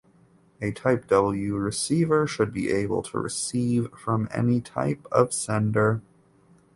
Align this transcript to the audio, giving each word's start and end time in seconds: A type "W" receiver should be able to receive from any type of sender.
A 0.61 0.71
type 0.71 1.05
"W" 1.09 1.55
receiver 1.57 2.25
should 2.25 2.51
be 2.51 2.71
able 2.71 3.03
to 3.03 3.19
receive 3.19 3.87
from 3.91 4.27
any 4.31 4.59
type 4.59 5.05
of 5.11 5.31
sender. 5.31 6.01